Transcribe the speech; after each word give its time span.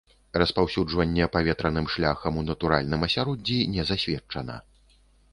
Распаўсюджванне 0.41 1.25
паветраным 1.35 1.85
шляхам 1.95 2.39
у 2.41 2.43
натуральным 2.47 3.05
асяроддзі 3.09 3.57
не 3.75 3.85
засведчана. 3.91 4.57